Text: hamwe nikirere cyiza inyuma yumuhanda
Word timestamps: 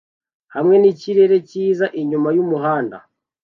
hamwe 0.55 0.75
nikirere 0.77 1.35
cyiza 1.49 1.85
inyuma 2.01 2.29
yumuhanda 2.35 2.97